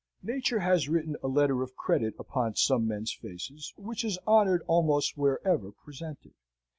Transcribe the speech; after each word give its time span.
Nature 0.23 0.61
has 0.61 0.89
written 0.89 1.15
a 1.21 1.27
letter 1.27 1.61
of 1.61 1.75
credit 1.75 2.15
upon 2.17 2.55
some 2.55 2.87
men's 2.87 3.13
faces, 3.13 3.71
which 3.77 4.03
is 4.03 4.17
honoured 4.25 4.63
almost 4.65 5.15
wherever 5.15 5.71
presented. 5.71 6.33